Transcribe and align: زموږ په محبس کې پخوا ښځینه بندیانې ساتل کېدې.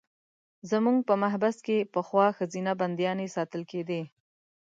زموږ 0.69 0.97
په 1.07 1.13
محبس 1.23 1.57
کې 1.65 1.89
پخوا 1.93 2.27
ښځینه 2.37 2.71
بندیانې 2.81 3.27
ساتل 3.35 3.61
کېدې. 3.71 4.01